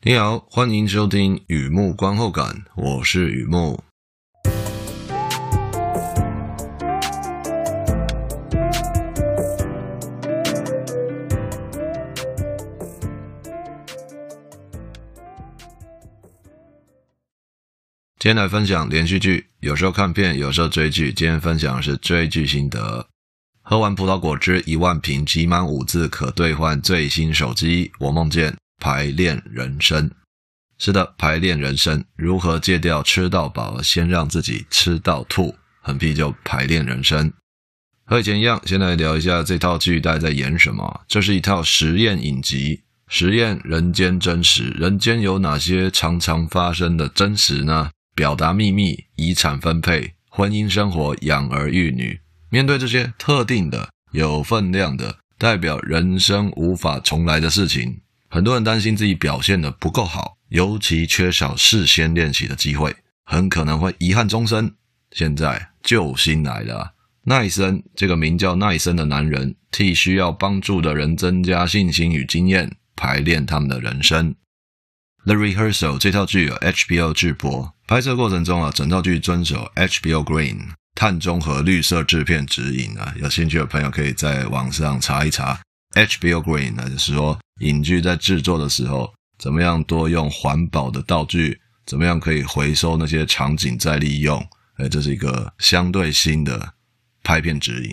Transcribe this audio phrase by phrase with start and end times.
[0.00, 3.82] 你好，欢迎收听雨木观后感，我是雨木。
[18.20, 21.12] 今天来分享连续剧，有时候看片，有时候追剧。
[21.12, 23.08] 今天分享的是追剧心得。
[23.62, 27.90] 喝完葡萄果汁一万瓶，集满五字可兑换最新手机。
[27.98, 28.56] 我梦见。
[28.78, 30.10] 排练人生，
[30.78, 37.32] 是的，排练人生，如何戒掉吃到饱，先让自己吃到吐，横批就排练人生。
[38.04, 41.02] 和以前一样，先来聊一下这套剧大概在演什么。
[41.06, 47.90] 这是一套实验影集，实验人间真实，人间有哪些常常发生的真实呢？
[48.14, 58.00] 表达秘密、遗产分配、婚姻生活、养儿育女，面对这些特定的、有分量的、代表人生无法重来的事情。
[58.30, 64.74] 很多人担心自己表现得不够好，尤其缺少事先练习的机会，很可能会遗憾终生。
[65.12, 66.92] 现在救星来了，
[67.24, 74.34] 奈森这个名叫奈森的男人，替需要帮助的人增加信心与经验，排练他们的人生。
[75.24, 80.58] The Rehearsal 这套剧有 HBO 制播，拍摄过程中啊，整套剧遵守 HBO Green
[80.94, 85.58] 碳中和绿色制片指引啊，有兴趣的朋友可以在网上查一查
[85.94, 87.38] HBO Green，那就是说。
[87.60, 91.60] 影剧在制作的时候，怎么样多用环保的道具？
[91.86, 94.46] 怎么样可以回收那些场景再利用？
[94.76, 96.74] 诶，这是一个相对新的
[97.22, 97.90] 拍片指引。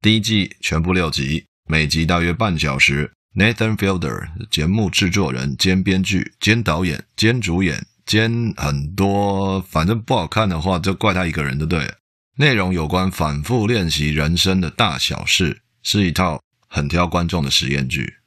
[0.00, 3.10] 第一季全部六集，每集大约半小时。
[3.34, 11.94] Nathan Fielder 节目制作人兼编剧兼导演兼主演兼很多，反正不好看的话就怪他一个人，就对了。
[12.36, 18.17] 内容有关反复练习人生的大小事，是一套很挑观众的实验剧。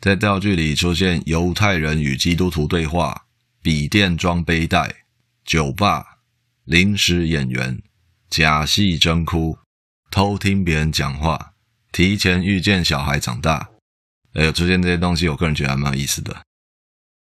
[0.00, 3.26] 在道具里出现犹太人与基督徒对话、
[3.60, 5.04] 笔电装背带、
[5.44, 6.20] 酒吧、
[6.64, 7.82] 临时演员、
[8.30, 9.58] 假戏真哭、
[10.10, 11.52] 偷听别人讲话、
[11.92, 13.68] 提前预见小孩长大，
[14.32, 16.44] 还有出现这些东西，我个人觉得还蛮有意思的。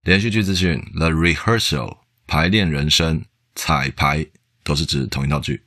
[0.01, 3.23] 连续剧资讯：The Rehearsal 排练人生、
[3.56, 4.25] 彩排
[4.66, 5.66] 都是指同一道具。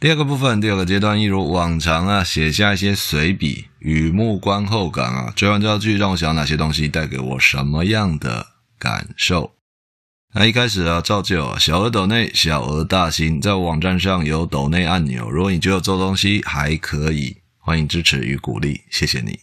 [0.00, 5.30] 第二个部分，第二个阶段，一如往常啊，写下一些随笔，雨木观后感啊。
[5.36, 8.46] 追完这套剧，让我想哪些东西带给我什么样的
[8.78, 9.52] 感受？
[10.32, 15.30] 那一开始啊，照旧，小额抖内，小额大新，在网站上有抖内按钮。
[15.30, 19.38] 如果你觉得做东西还可以，欢迎支持与鼓励，谢谢你。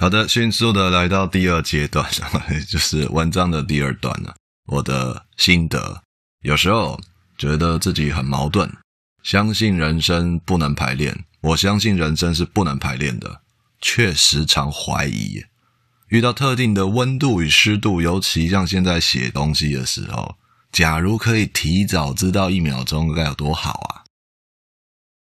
[0.00, 2.04] 好的，迅速的来到第二阶段，
[2.68, 4.34] 就是文章的第二段了。
[4.66, 6.02] 我的心得，
[6.42, 7.00] 有时候
[7.38, 8.68] 觉得自己很矛盾。
[9.22, 13.42] 相信人生不能排练，我相信人生是不能排练的，
[13.80, 15.44] 却时常怀疑。
[16.08, 20.36] 遇到特定的温度与湿度，尤其像现在写东西的时候，
[20.72, 24.02] 假如可以提早知道一秒钟该有多好啊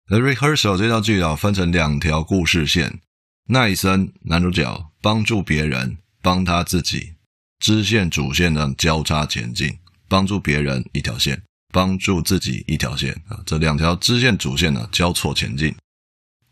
[0.06, 3.00] ！The Rehearsal 这套剧啊，分成两条故事线，
[3.48, 7.14] 奈森男主角帮助别人，帮他自己，
[7.58, 9.78] 支线主线的交叉前进，
[10.08, 11.42] 帮助别人一条线。
[11.72, 15.74] 帮助自己一条线啊，这两条支线主线呢交错前进。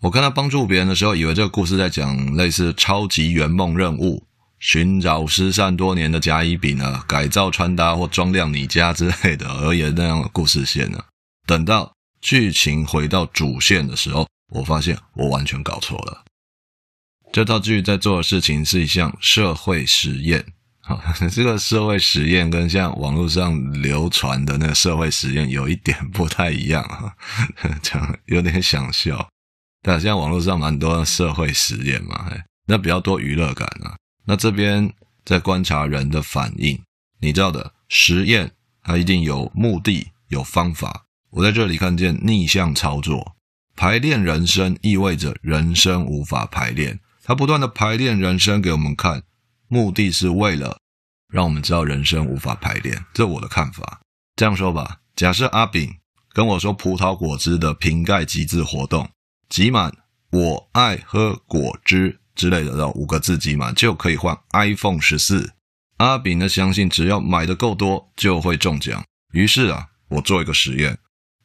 [0.00, 4.26] 我看他帮助别人的时候，以为这个故事在讲类似超级圆梦任务，
[4.58, 11.02] 寻找失散多年的甲乙丙啊，改造穿搭或装亮你家之类的而言那样的故事线呢。
[11.46, 16.24] 等到剧情回到主线的时候，我发现我完全搞错了。
[17.32, 20.44] 这套剧在做的事情是一项社会实验。
[20.88, 21.02] 好，
[21.32, 27.12] 这个社会实验跟像网络上流传的那个社会实验有一点不太一样啊，
[27.82, 29.28] 这样有点想笑。
[29.82, 32.30] 但现在网络上蛮多社会实验嘛，
[32.68, 33.96] 那比较多娱乐感啊。
[34.26, 34.92] 那这边
[35.24, 36.80] 在观察人的反应，
[37.20, 38.52] 你知道的，实验
[38.84, 41.06] 它一定有目的、有方法。
[41.30, 43.34] 我在这里看见逆向操作，
[43.74, 49.24] 排练人生意味着人生无法排练，它不断的排练人生给我们看。
[49.68, 50.78] 目的是为了
[51.32, 54.00] 让我们知道人生无法排练，这我的看法。
[54.36, 55.96] 这样说吧，假设阿炳
[56.32, 59.08] 跟我说葡萄果汁的瓶盖集字活动，
[59.48, 59.92] 集满
[60.30, 65.52] “我爱喝果汁”之类的，五个字集满就可以换 iPhone 十四。
[65.96, 69.02] 阿炳呢，相信只要买的够多就会中奖。
[69.32, 70.98] 于是啊，我做一个实验，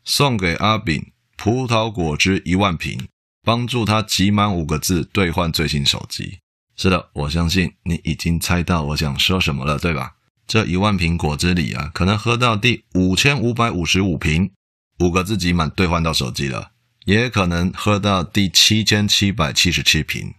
[0.03, 3.07] 送给阿炳葡萄果汁一万瓶，
[3.41, 6.39] 帮助他集满五个字兑换最新手机。
[6.75, 10.13] 是的，我相信你已经猜到我想说什么了，对吧？
[10.47, 14.51] 这一万瓶果汁里啊，可能喝到第五千五百五十五瓶，
[14.99, 16.71] 五个字集满兑换到手机了。
[17.05, 20.35] 也可能喝到第七千七百七十七瓶。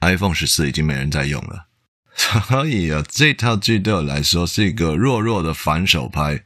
[0.00, 1.66] iPhone 十四已经没人在用了，
[2.16, 6.44] 所以啊，这套剧对我来说是一个弱弱的反手拍。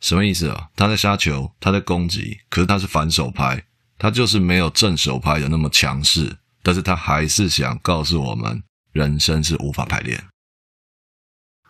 [0.00, 0.68] 什么意思啊？
[0.74, 3.64] 他在杀球，他在攻击，可是他是反手拍，
[3.98, 6.38] 他就是没有正手拍的那么强势。
[6.62, 8.62] 但是他还是想告诉我们，
[8.94, 10.24] 人生是无法排练。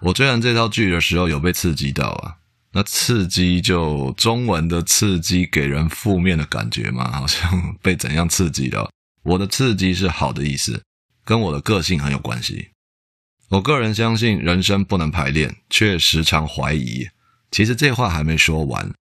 [0.03, 2.37] 我追完这套剧的时候，有被刺激到啊。
[2.73, 8.91] 那刺激就中文的刺激，给人负面的感觉嘛，好像被怎样刺激了？
[9.23, 10.83] 我的刺激是好的意思，
[11.25, 12.71] 跟我的个性很有关系。
[13.49, 17.09] 我个人相信人生不能排练，却时常怀疑。
[17.51, 18.93] 其实这话还没说完。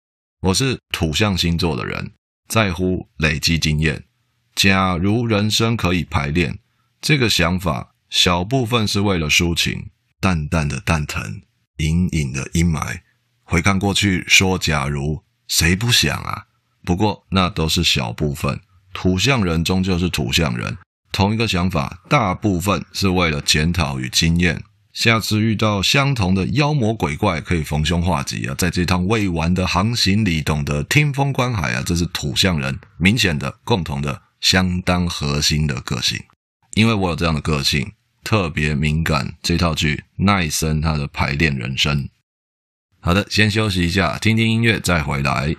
[0.41, 2.11] 我是土象星座的人，
[2.47, 4.05] 在乎累积经验。
[4.53, 6.59] 假如人生可以排练，
[7.01, 9.89] 这个想法小部分是为了抒情，
[10.21, 11.41] 淡淡的蛋疼，
[11.77, 12.99] 隐隐的阴霾。
[13.41, 16.43] 回看过去，说假如谁不想啊？
[16.85, 18.61] 不过那都是小部分。
[18.93, 20.77] 土象人终究是土象人，
[21.11, 24.63] 同一个想法，大部分是为了检讨与经验。
[24.93, 28.53] 下次遇到相同的妖魔鬼怪，可以逢凶化吉啊！
[28.55, 31.81] 在这趟未完的航行里，懂得听风观海啊！
[31.83, 36.21] 这是土象人明显的、共同的、相当核心的个性。
[36.75, 37.91] 因为我有这样的个性，
[38.23, 39.35] 特别敏感。
[39.41, 42.09] 这套剧奈森他的排练人生。
[42.99, 45.55] 好的，先休息一下，听听音乐，再回来。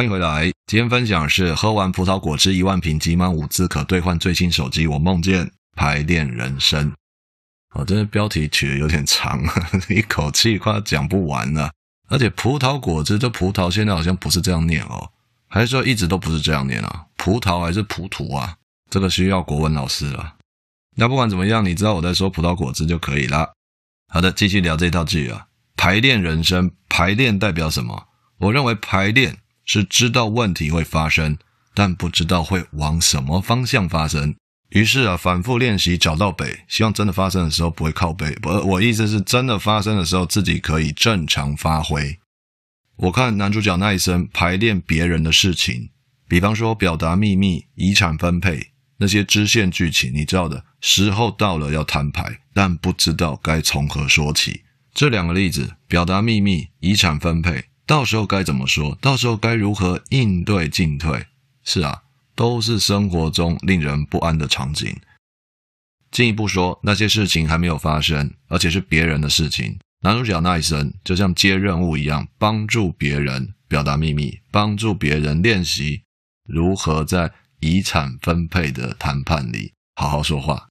[0.00, 4.86] 欢迎回来，今天分享是喝完葡萄果汁一万瓶，集满五次可兑换最新手机。
[4.86, 6.90] 我梦见排练人生。
[7.74, 9.38] 哦，这个标题取得有点长，
[9.90, 11.70] 一口气快要讲不完了。
[12.08, 15.10] 而且葡萄果汁这葡萄现在好像不是这样念哦，
[15.46, 17.04] 还是说一直都不是这样念啊？
[17.18, 18.56] 葡萄还是葡萄啊？
[18.88, 20.36] 这个需要国文老师了。
[20.96, 23.52] 那不管怎么样，你知道我在说葡萄果汁就可以了。
[24.08, 25.48] 好的，继续聊这套剧啊。
[25.76, 28.06] 排练人生，排练代表什么？
[28.38, 29.36] 我认为排练。
[29.72, 31.38] 是知道问题会发生，
[31.74, 34.34] 但不知道会往什么方向发生。
[34.70, 38.34] 于是啊，反复练习找到北，希望真的发生的时候不会靠北。
[38.42, 42.18] 不，我意思是真的发生的时候自己可以正常发挥。
[42.96, 45.90] 我看男主角奈森排练别人的事情，
[46.28, 54.64] 比方说表达秘密、遗产分配那些支线剧情，你知道的，时候到了要摊牌，但不知道该从何说起。
[54.92, 57.66] 这两个例子，表达秘密、遗产分配。
[57.90, 58.96] 到时候该怎么说？
[59.00, 61.26] 到时候该如何应对进退？
[61.64, 62.02] 是啊，
[62.36, 64.96] 都是生活中令人不安的场景。
[66.12, 69.76] 进一步说，那些事情还没有发生，而且是别人的事情。
[70.02, 76.04] 男主角奈森就像接任务一样，帮助别人表达秘密，帮助别人练习
[76.48, 80.68] 如何在遗产分配的谈判里好好说话。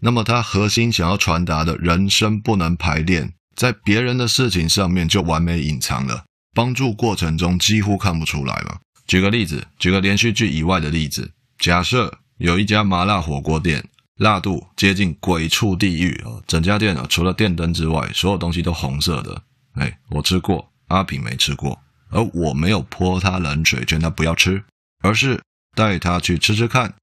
[0.00, 6.26] 那么，他核心想要传达的人生不能排练，在别人的事情上面就完美隐藏了。
[6.54, 8.80] 帮助过程中几乎看不出来了。
[9.06, 11.32] 举个例子，举个连续剧以外的例子。
[11.58, 16.40] 假设有一家麻辣火锅店，辣度接近鬼畜地狱啊！
[16.46, 19.42] 整家店啊，除了电灯之外，所有东西都红色的。
[19.74, 21.78] 哎，我吃过，阿平没吃过，
[22.10, 24.62] 而我没有泼他冷水，劝他不要吃，
[25.02, 25.42] 而是
[25.74, 26.94] 带他去吃吃看。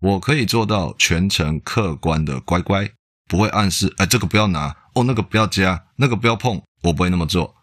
[0.00, 2.88] 我可以做到全程客观的乖乖，
[3.28, 7.54] 不会暗示哎，这个不要拿哦，那个不要加，那个不要碰，我不会那么做。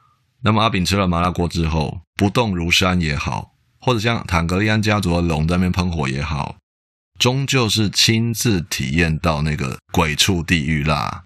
[0.44, 6.58] 那么阿炳吃了麻辣锅之后，不动如山也好，或者像坦格利安家族的龙在那边喷火也好，
[7.20, 11.24] 终究是亲自体验到那个鬼畜地狱辣。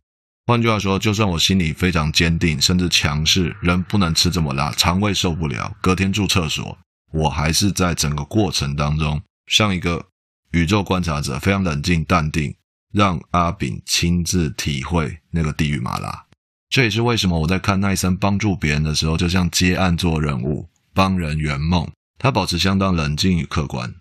[0.47, 6.77] 换句话说，就算我心里非常坚定，甚至强势，人不能吃这么辣，肠胃受不了，隔天住厕所，
[7.11, 10.07] 我还是在整个过程当中，像一个
[10.51, 12.55] 宇宙观察者，非常冷静淡定，
[12.91, 16.25] 让阿炳亲自体会那个地狱麻辣。
[16.71, 21.87] 这也是为什么我在看奈森帮助别人的时候，就像接案做任务，帮人圆梦。
[22.17, 23.93] 他保持相当冷静与客观。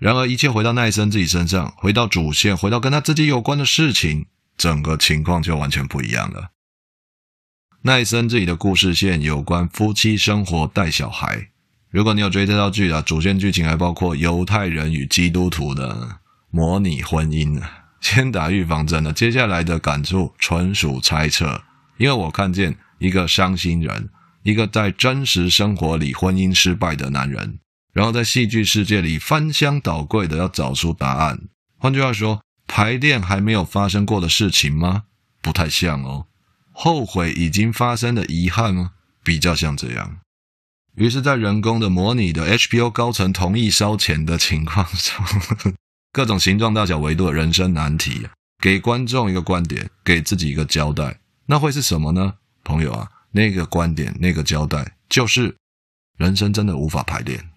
[0.00, 6.50] 然而，一切回到奈森自己身上，回到主线，回到跟他自己有关的事情，整个情况就完全不一样了。
[7.82, 11.50] 奈森自己的故事线有关夫妻生活、带小孩。
[11.90, 16.18] 如果你有追这套剧啊，主线剧情还包括犹太人与基督徒的
[16.50, 17.62] 模拟婚姻。
[18.00, 21.62] 先打预防针了，接下来的感触纯属猜测，
[21.98, 24.08] 因为我看见一个伤心人，
[24.42, 27.58] 一个在真实生活里婚姻失败的男人，
[27.92, 31.40] 然后在戏剧世界里翻箱倒柜的要找出答案。
[31.76, 35.04] 换句话说，排练还没有发生过的事情吗？
[35.42, 36.26] 不太像哦。
[36.72, 38.92] 后悔已经发生的遗憾吗？
[39.24, 40.18] 比较像这样。
[40.94, 45.24] 于是，在人工的模拟的 HBO 高层同意烧钱的情况下。
[46.12, 48.26] 各种形状、大小、维度的人生难题，
[48.60, 52.34] 给观众一个观点，给自己一个交代，那会是什么呢？
[52.62, 55.56] 朋友啊，那个观点、那个交代，就是
[56.16, 57.50] 人生真的无法排练。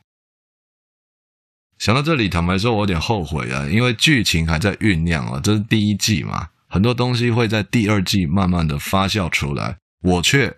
[1.77, 10.57] 想到这里，坦白说，我有点后悔啊，因为剧情还在酝酿啊，这是第一季嘛，很多东西会在第二季慢慢的发酵出来，我却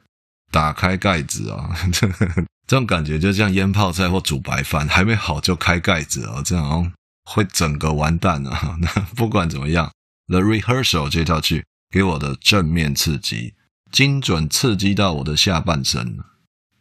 [0.51, 1.75] 打开盖子啊，
[2.67, 6.93] 这种感觉就像腌泡菜或煮白饭，还没好就开盖子啊，这样。
[7.25, 8.77] 会整个完蛋啊！
[8.81, 9.89] 那 不管怎么样，
[10.29, 11.63] 《The Rehearsal》这套剧
[11.93, 13.53] 给我的正面刺激，
[13.91, 16.17] 精准刺激到我的下半身。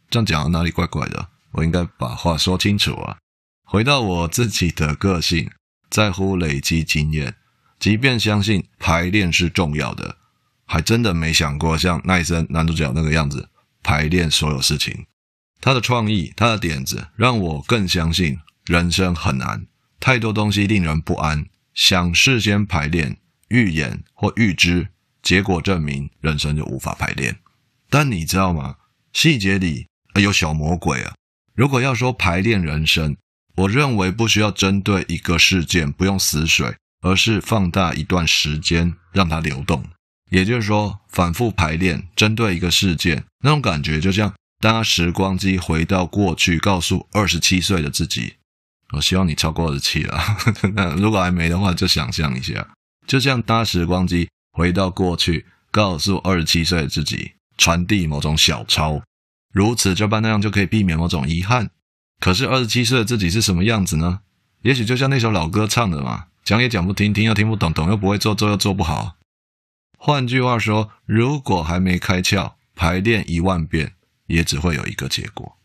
[0.09, 1.29] 这样讲哪里怪怪的？
[1.51, 3.17] 我应该把话说清楚啊！
[3.63, 5.51] 回到我自己的个性，
[5.87, 7.35] 在乎累积经验，
[7.77, 10.17] 即便相信排练是重要的，
[10.65, 13.49] 还真的没想过像奈森男主角那个样子
[13.83, 15.05] 排练所有事情。
[15.61, 19.67] 他的创意，他的点子，让我更相信人生很难。
[19.99, 23.17] 太多东西令人不安，想事先排练、
[23.49, 24.87] 预演或预知，
[25.23, 27.39] 结果证明人生就无法排练。
[27.89, 28.75] 但你知道吗？
[29.11, 29.87] 细节里
[30.21, 31.15] 有小魔鬼啊！
[31.55, 33.15] 如果要说排练人生，
[33.55, 39.83] 我认为不需要针对一个事件不用死水，而是放大一段时间让它流动。
[40.31, 48.33] 也就是说，反复排练，针对一个事件，那种感觉就像搭时光机回到过去，告诉二十七岁的自己。
[48.93, 50.19] 我希望你超过二十七了，
[50.73, 52.67] 那如果还没的话，就想象一下，
[53.05, 59.01] 就像搭时光机回到过去，告诉二十七岁的自己，传递某种小抄，
[59.51, 61.71] 如此这般那样就可以避免某种遗憾。
[62.19, 64.21] 可是二十七岁的自己是什么样子呢？
[64.61, 69.17] 也许就像那首老歌唱的嘛，讲也讲不听，听又听不懂，懂又不会做，做又做不好。
[69.97, 73.93] 换句话说，如果还没开窍，排练一万遍，
[74.27, 75.57] 也只会有一个结果，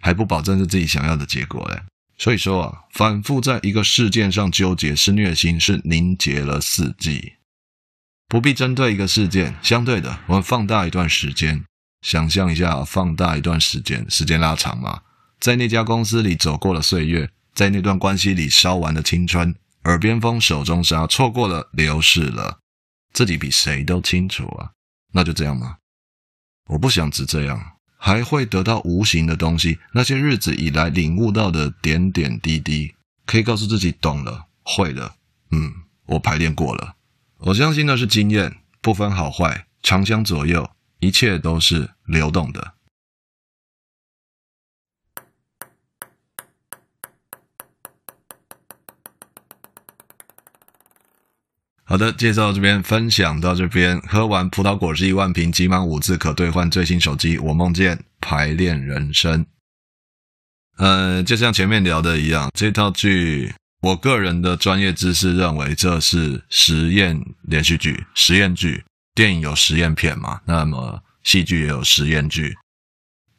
[0.00, 1.82] 还不保证是自己想要的结果嘞。
[2.16, 7.34] 所以说啊，反复在一个事件上纠结是虐心，是凝结了四季。
[8.28, 11.64] 不必针对一个事件，相对的，我们放大一段时间，
[12.02, 15.02] 想象一下，放大一段时间，时间拉长嘛，
[15.38, 19.54] 在那家公司里走过了岁月，在那段关系里烧完了青春，
[19.84, 22.58] 耳边风，手中沙，错过了，流逝了，
[23.12, 24.70] 自己比谁都清楚啊。
[25.12, 25.76] 那就这样吗？
[26.68, 27.72] 我不想只这样。
[27.96, 35.14] 还会得到无形的东西，那些日子以来领悟到的点点滴滴，可以告诉自己懂了，会了。
[35.52, 35.72] 嗯，
[36.04, 36.96] 我排练过了，
[37.46, 40.70] 我相信那是经验，不分好坏，长相左右，
[41.00, 42.72] 一切都是流动的。
[51.84, 54.00] 好的，介绍到这边，分享到这边。
[54.00, 57.36] 喝完葡萄果汁一万瓶，集满五次可兑换最新手机。
[57.38, 59.44] 我梦见排练人生。
[60.78, 68.82] 呃，就像前面聊的一样，这套剧，我个人的专业知识认为这是实验连续剧、实验剧。
[69.14, 70.40] 电影有实验片嘛？
[70.46, 72.54] 那么戏剧也有实验剧。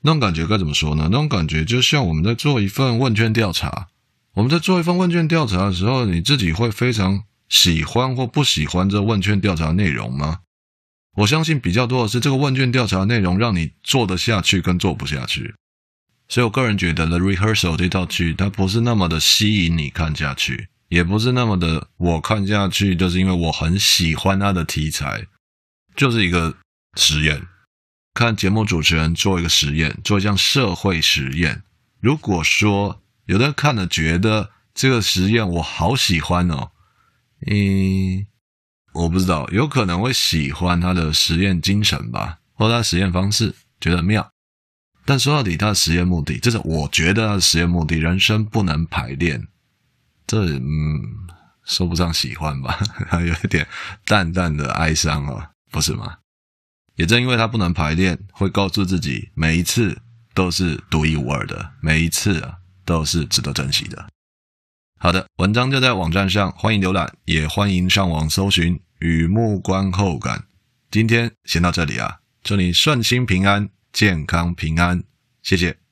[0.01, 1.09] 那种感觉该怎么说呢？
[1.11, 3.87] 那种感觉就像我们在做一份问卷调查。
[4.35, 7.23] 我们在做一份问卷调查的时候，你自己会非常。
[7.47, 10.39] 喜欢或不喜欢这问卷调查内容吗？
[11.17, 15.53] 我相信比较多的是这个问卷调查内容让你做得下去跟做不下去。
[16.27, 25.25] 所以我个人觉得《The Rehearsal》这套剧它不是那么的吸引你看下去，也不是那么的我看下去就是因为我很喜欢它的题材，
[25.95, 26.55] 就是一个
[26.95, 27.41] 实验，
[28.13, 31.61] 看节目主持人做一个实验，做一项社会实验。
[32.01, 36.71] 如果说有的人看了觉得这个实验我好喜欢哦。
[37.47, 38.25] 嗯，
[38.93, 44.31] 我不知道，有可能会喜欢他的实验精神吧，或他实验方式，觉得妙。
[45.05, 49.47] 但说到底，他的实验目的，这是我觉得他的实验目的，人生不能排练，
[50.25, 50.99] 这嗯，
[51.63, 53.67] 说不上喜欢吧， 还有一点
[54.05, 56.17] 淡淡的哀伤哦，不是吗？
[56.95, 60.01] 也正因为他不能排练，会告诉自己，每一次
[60.33, 64.07] 都是独一无二的，每一次啊，都是值得珍惜的。
[64.97, 70.45] 好的，文章就在网站上，欢迎浏览，也欢迎上网搜寻“雨幕观后感”。
[70.89, 75.01] 今天先到这里啊，祝你顺心平安，健康平安，
[75.41, 75.84] 谢谢。